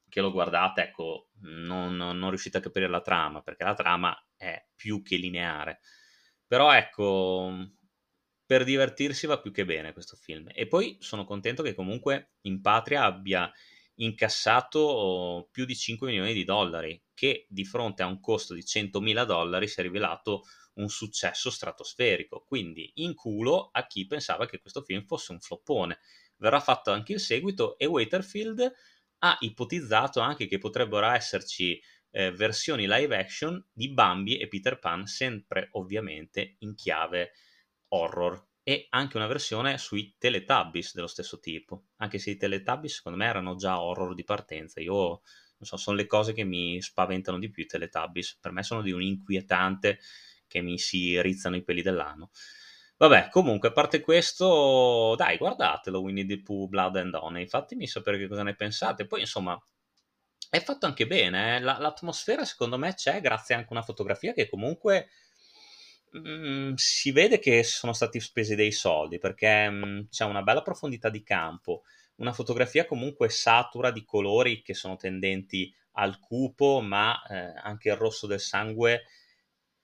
che 0.07 0.21
lo 0.21 0.31
guardate, 0.31 0.81
ecco, 0.83 1.29
non, 1.41 1.95
non 1.95 2.29
riuscite 2.29 2.57
a 2.57 2.61
capire 2.61 2.87
la 2.87 3.01
trama, 3.01 3.41
perché 3.41 3.63
la 3.63 3.75
trama 3.75 4.17
è 4.35 4.65
più 4.75 5.03
che 5.03 5.17
lineare 5.17 5.81
però 6.49 6.73
ecco, 6.73 7.53
per 8.45 8.63
divertirsi 8.63 9.27
va 9.27 9.39
più 9.39 9.51
che 9.51 9.65
bene 9.65 9.93
questo 9.93 10.15
film. 10.17 10.49
E 10.53 10.67
poi 10.67 10.97
sono 10.99 11.23
contento 11.23 11.61
che 11.61 11.75
comunque 11.75 12.33
in 12.41 12.61
patria 12.61 13.03
abbia 13.03 13.51
incassato 13.95 15.49
più 15.51 15.65
di 15.65 15.75
5 15.75 16.07
milioni 16.09 16.33
di 16.33 16.43
dollari, 16.45 16.99
che 17.13 17.45
di 17.49 17.63
fronte 17.65 18.01
a 18.01 18.07
un 18.07 18.19
costo 18.19 18.55
di 18.55 18.65
100 18.65 19.01
mila 19.01 19.25
dollari 19.25 19.67
si 19.67 19.79
è 19.79 19.83
rivelato 19.83 20.43
un 20.75 20.89
successo 20.89 21.51
stratosferico. 21.51 22.43
Quindi 22.47 22.91
in 22.95 23.13
culo 23.13 23.69
a 23.71 23.85
chi 23.85 24.07
pensava 24.07 24.47
che 24.47 24.59
questo 24.59 24.81
film 24.81 25.05
fosse 25.05 25.31
un 25.33 25.39
floppone. 25.39 25.99
Verrà 26.37 26.59
fatto 26.59 26.91
anche 26.91 27.13
il 27.13 27.19
seguito 27.19 27.77
e 27.77 27.85
Waterfield 27.85 28.73
ha 29.19 29.37
ipotizzato 29.41 30.21
anche 30.21 30.47
che 30.47 30.57
potrebbero 30.57 31.05
esserci 31.07 31.79
eh, 32.11 32.31
versioni 32.31 32.87
live 32.87 33.17
action 33.17 33.63
di 33.71 33.91
Bambi 33.91 34.37
e 34.37 34.47
Peter 34.47 34.79
Pan, 34.79 35.05
sempre 35.05 35.69
ovviamente 35.73 36.55
in 36.59 36.75
chiave 36.75 37.31
horror. 37.89 38.47
E 38.63 38.85
anche 38.89 39.17
una 39.17 39.25
versione 39.25 39.77
sui 39.77 40.15
Teletubbies 40.17 40.93
dello 40.93 41.07
stesso 41.07 41.39
tipo, 41.39 41.85
anche 41.97 42.19
se 42.19 42.31
i 42.31 42.37
Teletubbies 42.37 42.95
secondo 42.95 43.17
me 43.17 43.25
erano 43.25 43.55
già 43.55 43.81
horror 43.81 44.13
di 44.13 44.23
partenza. 44.23 44.79
Io 44.79 44.93
non 44.93 45.67
so, 45.67 45.75
sono 45.75 45.97
le 45.97 46.05
cose 46.05 46.33
che 46.33 46.43
mi 46.43 46.81
spaventano 46.81 47.39
di 47.39 47.49
più 47.49 47.63
i 47.63 47.65
Teletubbies. 47.65 48.37
Per 48.39 48.51
me 48.51 48.63
sono 48.63 48.81
di 48.81 48.91
un 48.91 49.01
inquietante 49.01 49.99
che 50.47 50.61
mi 50.61 50.77
si 50.77 51.19
rizzano 51.21 51.55
i 51.55 51.63
peli 51.63 51.81
dell'anno. 51.81 52.29
Vabbè, 52.97 53.29
comunque, 53.29 53.69
a 53.69 53.71
parte 53.71 54.01
questo, 54.01 55.15
dai, 55.17 55.37
guardatelo 55.37 56.01
Winnie 56.01 56.25
the 56.25 56.41
Pooh, 56.41 56.67
Blood 56.67 56.97
and 56.97 57.13
Honey, 57.13 57.47
fatemi 57.47 57.87
sapere 57.87 58.17
che 58.17 58.27
cosa 58.27 58.43
ne 58.43 58.55
pensate. 58.55 59.07
Poi, 59.07 59.21
insomma, 59.21 59.57
è 60.49 60.59
fatto 60.61 60.87
anche 60.87 61.05
bene, 61.05 61.57
eh? 61.57 61.59
l'atmosfera 61.59 62.43
secondo 62.43 62.77
me 62.77 62.95
c'è 62.95 63.21
grazie 63.21 63.53
anche 63.53 63.67
a 63.69 63.73
una 63.73 63.83
fotografia 63.83 64.33
che 64.33 64.49
comunque 64.49 65.09
mh, 66.11 66.19
mm, 66.19 66.73
si 66.75 67.11
vede 67.11 67.37
che 67.39 67.63
sono 67.63 67.93
stati 67.93 68.19
spesi 68.19 68.55
dei 68.55 68.71
soldi 68.71 69.19
perché 69.19 69.69
mh, 69.69 69.85
mm, 69.85 69.99
c'è 70.09 70.25
una 70.25 70.41
bella 70.41 70.63
profondità 70.63 71.09
di 71.09 71.21
campo, 71.21 71.83
una 72.15 72.33
fotografia 72.33 72.85
comunque 72.85 73.29
satura 73.29 73.91
di 73.91 74.03
colori 74.03 74.61
che 74.61 74.73
sono 74.73 74.95
tendenti 74.95 75.73
al 75.93 76.19
cupo, 76.19 76.81
ma 76.81 77.21
eh, 77.27 77.53
anche 77.61 77.89
il 77.89 77.95
rosso 77.95 78.25
del 78.25 78.39
sangue 78.39 79.03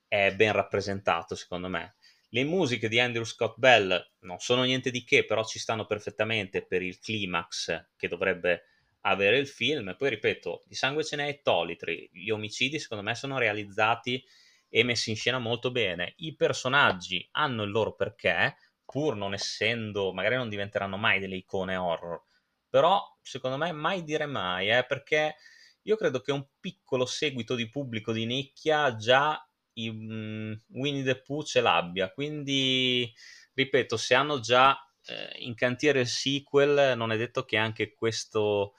è 0.08 0.34
ben 0.36 0.52
rappresentato 0.52 1.36
secondo 1.36 1.68
me. 1.68 1.96
Le 2.30 2.44
musiche 2.44 2.90
di 2.90 3.00
Andrew 3.00 3.24
Scott 3.24 3.58
Bell 3.58 4.14
non 4.22 4.40
sono 4.40 4.64
niente 4.64 4.92
di 4.92 5.04
che, 5.04 5.26
però 5.26 5.46
ci 5.46 5.60
stanno 5.60 5.86
perfettamente 5.86 6.66
per 6.66 6.82
il 6.82 7.00
climax 7.00 7.90
che 7.96 8.08
dovrebbe 8.08 8.64
avere 9.08 9.38
il 9.38 9.48
film. 9.48 9.96
Poi 9.98 10.10
ripeto, 10.10 10.64
di 10.68 10.76
sangue 10.76 11.04
ce 11.04 11.16
n'è 11.16 11.42
tolitri. 11.42 12.10
Gli 12.12 12.30
omicidi, 12.30 12.80
secondo 12.80 13.04
me, 13.04 13.16
sono 13.16 13.38
realizzati 13.38 14.24
e 14.70 14.84
messi 14.84 15.10
in 15.10 15.16
scena 15.16 15.40
molto 15.40 15.72
bene. 15.72 16.14
I 16.18 16.36
personaggi 16.36 17.28
hanno 17.32 17.64
il 17.64 17.72
loro 17.72 17.96
perché, 17.96 18.56
pur 18.84 19.16
non 19.16 19.34
essendo, 19.34 20.12
magari 20.14 20.36
non 20.36 20.50
diventeranno 20.50 20.98
mai 20.98 21.20
delle 21.20 21.36
icone 21.36 21.76
horror. 21.76 22.22
Però, 22.70 23.02
secondo 23.22 23.58
me, 23.58 23.72
mai 23.72 24.04
dire 24.04 24.26
mai, 24.26 24.70
eh, 24.70 24.86
perché 24.86 25.36
io 25.84 25.96
credo 25.98 26.20
che 26.20 26.32
un 26.32 26.46
piccolo 26.60 27.06
seguito 27.06 27.56
di 27.56 27.70
pubblico 27.70 28.12
di 28.12 28.26
nicchia 28.26 28.96
già 28.96 29.40
i, 29.74 29.88
um, 29.88 30.60
Winnie 30.70 31.04
the 31.04 31.22
Pooh 31.22 31.44
ce 31.44 31.62
l'abbia. 31.62 32.12
Quindi, 32.12 33.12
ripeto, 33.54 33.98
se 33.98 34.16
hanno 34.16 34.40
già 34.40 34.78
eh, 35.06 35.38
in 35.44 35.54
cantiere 35.54 36.02
il 36.02 36.08
sequel, 36.08 36.98
non 36.98 37.12
è 37.12 37.18
detto 37.18 37.46
che 37.46 37.58
anche 37.58 37.94
questo, 37.94 38.74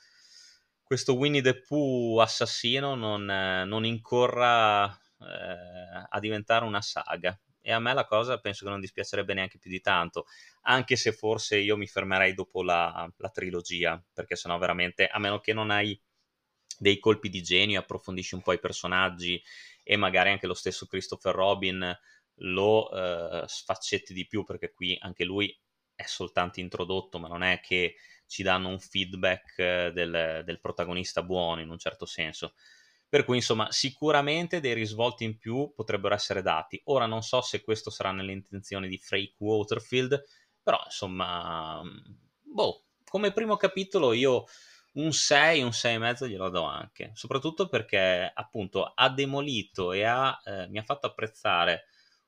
questo 0.87 1.17
Winnie 1.17 1.43
the 1.43 1.61
Pooh 1.63 2.21
assassino 2.21 2.95
non, 2.95 3.29
eh, 3.29 3.65
non 3.65 3.85
incorra 3.85 4.89
eh, 4.89 6.07
a 6.09 6.21
diventare 6.21 6.65
una 6.65 6.81
saga. 6.81 7.37
E 7.61 7.73
a 7.73 7.81
me 7.81 7.93
la 7.93 8.05
cosa 8.05 8.39
penso 8.39 8.65
che 8.65 8.71
non 8.71 8.79
dispiacerebbe 8.79 9.35
neanche 9.35 9.59
più 9.59 9.69
di 9.69 9.81
tanto, 9.81 10.27
anche 10.63 10.95
se 10.95 11.11
forse 11.11 11.59
io 11.59 11.77
mi 11.77 11.89
fermerei 11.89 12.35
dopo 12.35 12.63
la, 12.63 13.13
la 13.17 13.29
trilogia, 13.31 14.01
perché 14.13 14.37
sennò 14.37 14.57
veramente, 14.59 15.09
a 15.09 15.19
meno 15.19 15.41
che 15.41 15.53
non 15.53 15.73
hai 15.73 16.01
dei 16.79 17.01
colpi 17.01 17.31
di 17.31 17.43
genio, 17.43 17.81
approfondisci 17.81 18.37
un 18.37 18.43
po' 18.43 18.53
i 18.53 18.61
personaggi 18.61 19.43
e 19.83 19.97
magari 19.97 20.31
anche 20.31 20.47
lo 20.47 20.55
stesso 20.55 20.87
Christopher 20.87 21.35
Robin 21.35 21.99
lo 22.41 22.91
eh, 22.93 23.45
sfaccetti 23.49 24.15
di 24.15 24.29
più 24.29 24.45
perché 24.45 24.73
qui 24.73 24.97
anche 25.01 25.25
lui 25.25 25.53
è 25.97 26.05
soltanto 26.05 26.61
introdotto 26.61 27.19
ma 27.19 27.27
non 27.27 27.43
è 27.43 27.61
che 27.61 27.97
ci 28.27 28.43
danno 28.43 28.69
un 28.69 28.79
feedback 28.79 29.59
eh, 29.59 29.91
del, 29.93 30.43
del 30.45 30.61
protagonista 30.61 31.23
buono 31.23 31.61
in 31.61 31.71
un 31.71 31.79
certo 31.79 32.07
senso. 32.07 32.55
Per 33.09 33.25
cui 33.25 33.37
insomma 33.37 33.71
sicuramente 33.71 34.61
dei 34.61 34.75
risvolti 34.75 35.25
in 35.25 35.39
più 35.39 35.73
potrebbero 35.75 36.15
essere 36.15 36.43
dati. 36.43 36.81
Ora 36.87 37.07
non 37.07 37.23
so 37.23 37.41
se 37.41 37.63
questo 37.63 37.91
sarà 37.91 38.11
nelle 38.11 38.33
intenzioni 38.33 38.89
di 38.89 38.99
Frake 38.99 39.35
Waterfield 39.39 40.25
però 40.67 40.83
insomma 40.85 41.81
boh 42.43 42.87
come 43.05 43.31
primo 43.31 43.57
capitolo 43.57 44.13
io 44.13 44.47
un 44.95 45.13
6, 45.13 45.63
un 45.63 45.69
6,5 45.69 46.27
glielo 46.29 46.49
do 46.49 46.65
anche, 46.65 47.13
soprattutto 47.15 47.69
perché 47.69 48.29
appunto 48.35 48.85
ha 48.85 49.09
demolito 49.09 49.93
e 49.93 50.03
ha, 50.03 50.37
eh, 50.45 50.67
mi 50.67 50.79
ha 50.79 50.83
fatto 50.83 51.07
apprezzare 51.07 51.85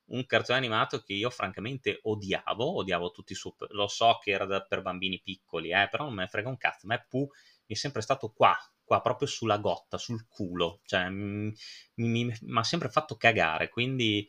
un 0.08 0.24
cartone 0.26 0.58
animato 0.58 1.00
che 1.00 1.12
io 1.12 1.30
francamente 1.30 2.00
odiavo, 2.02 2.76
odiavo 2.76 3.10
tutti 3.10 3.32
i 3.32 3.36
suoi, 3.36 3.54
lo 3.70 3.88
so 3.88 4.18
che 4.22 4.30
era 4.30 4.60
per 4.62 4.82
bambini 4.82 5.20
piccoli, 5.20 5.70
eh, 5.70 5.88
però 5.90 6.04
non 6.04 6.14
me 6.14 6.22
ne 6.22 6.28
frega 6.28 6.48
un 6.48 6.56
cazzo, 6.56 6.86
ma 6.86 6.98
Pooh 7.08 7.28
mi 7.66 7.74
è 7.74 7.78
sempre 7.78 8.00
stato 8.02 8.30
qua, 8.30 8.56
qua 8.84 9.00
proprio 9.00 9.28
sulla 9.28 9.58
gotta, 9.58 9.98
sul 9.98 10.26
culo, 10.28 10.80
cioè 10.84 11.08
mi, 11.10 11.52
mi 11.94 12.34
ha 12.54 12.62
sempre 12.64 12.88
fatto 12.88 13.16
cagare, 13.16 13.68
quindi 13.68 14.28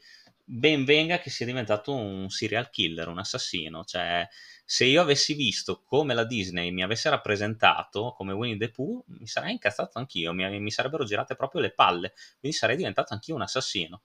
ben 0.52 0.84
venga 0.84 1.20
che 1.20 1.30
sia 1.30 1.46
diventato 1.46 1.94
un 1.94 2.28
serial 2.30 2.70
killer, 2.72 3.08
un 3.08 3.20
assassino. 3.20 3.84
Cioè, 3.84 4.28
se 4.66 4.86
io 4.86 5.02
avessi 5.02 5.34
visto 5.36 5.82
come 5.84 6.14
la 6.16 6.24
Disney 6.26 6.72
mi 6.72 6.82
avesse 6.84 7.10
rappresentato 7.10 8.14
come 8.18 8.34
Winnie 8.34 8.58
the 8.58 8.72
Pooh, 8.72 9.04
mi 9.08 9.28
sarei 9.28 9.52
incazzato 9.52 10.00
anch'io, 10.00 10.34
mi, 10.34 10.60
mi 10.60 10.72
sarebbero 10.72 11.04
girate 11.06 11.36
proprio 11.36 11.62
le 11.62 11.72
palle, 11.72 12.14
quindi 12.40 12.58
sarei 12.58 12.76
diventato 12.78 13.14
anch'io 13.14 13.36
un 13.36 13.42
assassino. 13.44 14.02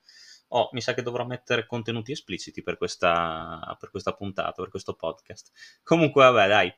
Oh, 0.49 0.69
mi 0.73 0.81
sa 0.81 0.95
che 0.95 1.03
dovrò 1.03 1.25
mettere 1.25 1.67
contenuti 1.67 2.13
espliciti 2.13 2.63
per 2.63 2.77
questa, 2.77 3.77
per 3.79 3.91
questa 3.91 4.13
puntata, 4.13 4.53
per 4.53 4.71
questo 4.71 4.95
podcast. 4.95 5.51
Comunque, 5.83 6.23
vabbè, 6.25 6.49
dai. 6.49 6.73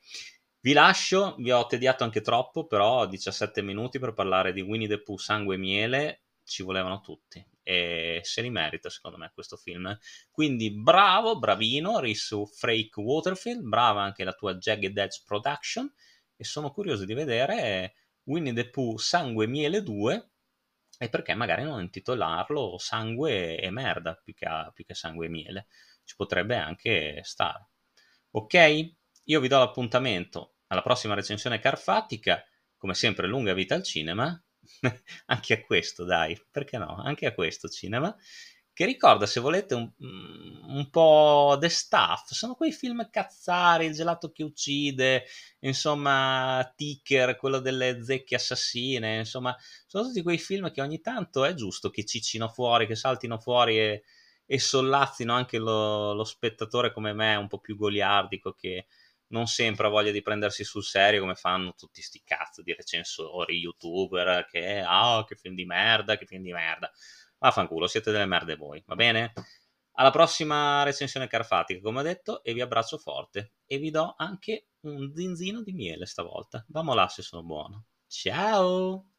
Vi 0.60 0.72
lascio, 0.72 1.36
vi 1.38 1.52
ho 1.52 1.66
tediato 1.66 2.02
anche 2.04 2.20
troppo, 2.20 2.66
però 2.66 3.06
17 3.06 3.62
minuti 3.62 3.98
per 3.98 4.12
parlare 4.12 4.52
di 4.52 4.62
Winnie 4.62 4.88
the 4.88 5.00
Pooh, 5.00 5.16
sangue 5.16 5.54
e 5.54 5.58
miele 5.58 6.22
ci 6.46 6.62
volevano 6.62 7.00
tutti 7.00 7.44
e 7.68 8.20
se 8.22 8.42
li 8.42 8.50
merita 8.50 8.88
secondo 8.88 9.18
me 9.18 9.32
questo 9.34 9.56
film. 9.56 9.96
Quindi 10.30 10.70
bravo, 10.70 11.36
bravino, 11.36 11.98
Risu 11.98 12.46
Frake 12.46 13.00
Waterfield, 13.00 13.62
brava 13.62 14.02
anche 14.02 14.22
la 14.22 14.32
tua 14.32 14.54
Jagged 14.54 14.96
Edge 14.96 15.22
Production 15.26 15.92
e 16.36 16.44
sono 16.44 16.70
curioso 16.70 17.04
di 17.04 17.14
vedere 17.14 17.94
Winnie 18.24 18.52
the 18.52 18.70
Pooh 18.70 18.96
Sangue 18.98 19.48
Miele 19.48 19.82
2 19.82 20.30
e 20.98 21.08
perché 21.08 21.34
magari 21.34 21.62
non 21.62 21.80
intitolarlo 21.80 22.78
Sangue 22.78 23.58
e 23.58 23.70
Merda 23.70 24.14
più 24.14 24.34
che, 24.34 24.46
più 24.72 24.84
che 24.84 24.94
Sangue 24.94 25.26
e 25.26 25.28
Miele. 25.28 25.66
Ci 26.04 26.14
potrebbe 26.16 26.56
anche 26.56 27.20
stare. 27.24 27.68
Ok? 28.32 28.90
Io 29.24 29.40
vi 29.40 29.48
do 29.48 29.58
l'appuntamento 29.58 30.56
alla 30.68 30.82
prossima 30.82 31.14
recensione 31.14 31.58
carfatica. 31.58 32.42
Come 32.76 32.94
sempre, 32.94 33.26
lunga 33.26 33.54
vita 33.54 33.74
al 33.74 33.82
cinema 33.82 34.40
anche 35.26 35.54
a 35.54 35.60
questo, 35.60 36.04
dai, 36.04 36.40
perché 36.50 36.78
no? 36.78 36.96
Anche 37.02 37.26
a 37.26 37.34
questo 37.34 37.68
cinema. 37.68 38.14
Che 38.72 38.84
ricorda, 38.84 39.26
se 39.26 39.40
volete, 39.40 39.74
un, 39.74 39.90
un 40.68 40.90
po' 40.90 41.56
The 41.60 41.68
Stuff. 41.68 42.32
Sono 42.32 42.54
quei 42.54 42.72
film 42.72 43.08
cazzari, 43.10 43.86
il 43.86 43.94
gelato 43.94 44.30
che 44.30 44.42
uccide, 44.42 45.24
insomma, 45.60 46.72
Ticker, 46.76 47.36
quello 47.36 47.58
delle 47.58 48.02
zecche 48.04 48.34
assassine. 48.36 49.18
Insomma, 49.18 49.56
sono 49.86 50.04
tutti 50.04 50.22
quei 50.22 50.38
film 50.38 50.70
che 50.70 50.80
ogni 50.80 51.00
tanto 51.00 51.44
è 51.44 51.54
giusto 51.54 51.90
che 51.90 52.04
ciccino 52.04 52.48
fuori, 52.48 52.86
che 52.86 52.94
saltino 52.94 53.38
fuori 53.38 53.78
e, 53.78 54.02
e 54.46 54.58
sollazzino 54.58 55.32
anche 55.32 55.58
lo, 55.58 56.12
lo 56.12 56.24
spettatore 56.24 56.92
come 56.92 57.12
me, 57.12 57.36
un 57.36 57.48
po' 57.48 57.58
più 57.58 57.76
goliardico 57.76 58.52
che 58.52 58.86
non 59.28 59.46
sempre 59.46 59.86
ha 59.86 59.90
voglia 59.90 60.12
di 60.12 60.22
prendersi 60.22 60.62
sul 60.62 60.84
serio 60.84 61.20
come 61.20 61.34
fanno 61.34 61.74
tutti 61.74 62.00
sti 62.00 62.22
cazzo 62.24 62.62
di 62.62 62.72
recensori, 62.74 63.58
youtuber, 63.58 64.46
che 64.46 64.80
ah, 64.80 65.18
oh, 65.18 65.24
che 65.24 65.36
film 65.36 65.54
di 65.54 65.64
merda, 65.64 66.16
che 66.16 66.26
film 66.26 66.42
di 66.42 66.52
merda. 66.52 66.90
Vaffanculo, 67.38 67.86
siete 67.86 68.10
delle 68.12 68.26
merde 68.26 68.56
voi, 68.56 68.82
va 68.86 68.94
bene? 68.94 69.32
Alla 69.98 70.10
prossima 70.10 70.82
recensione 70.82 71.26
carfatica, 71.26 71.80
come 71.80 72.00
ho 72.00 72.02
detto, 72.02 72.42
e 72.42 72.52
vi 72.52 72.60
abbraccio 72.60 72.98
forte. 72.98 73.54
E 73.66 73.78
vi 73.78 73.90
do 73.90 74.14
anche 74.16 74.68
un 74.80 75.12
zinzino 75.14 75.62
di 75.62 75.72
miele 75.72 76.06
stavolta. 76.06 76.64
Vamo 76.68 76.94
là 76.94 77.08
se 77.08 77.22
sono 77.22 77.42
buono. 77.42 77.86
Ciao! 78.06 79.15